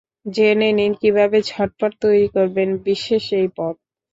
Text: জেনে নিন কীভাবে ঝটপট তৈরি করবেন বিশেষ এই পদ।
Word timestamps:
জেনে 0.31 0.69
নিন 0.73 0.91
কীভাবে 1.01 1.37
ঝটপট 1.49 1.91
তৈরি 2.03 2.27
করবেন 2.35 2.69
বিশেষ 2.85 3.23
এই 3.39 3.47
পদ। 3.57 3.75